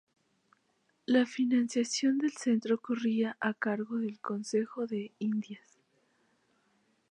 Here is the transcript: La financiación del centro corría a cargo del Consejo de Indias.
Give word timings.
La 1.05 1.27
financiación 1.27 2.17
del 2.17 2.31
centro 2.31 2.79
corría 2.81 3.37
a 3.39 3.53
cargo 3.53 3.97
del 3.97 4.19
Consejo 4.19 4.87
de 4.87 5.11
Indias. 5.19 5.77